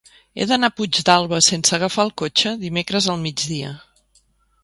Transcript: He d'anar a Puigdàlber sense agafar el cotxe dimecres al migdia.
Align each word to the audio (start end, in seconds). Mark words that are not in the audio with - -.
He 0.35 0.45
d'anar 0.51 0.69
a 0.71 0.73
Puigdàlber 0.77 1.41
sense 1.47 1.75
agafar 1.77 2.07
el 2.09 2.11
cotxe 2.21 2.53
dimecres 2.63 3.09
al 3.15 3.23
migdia. 3.27 3.77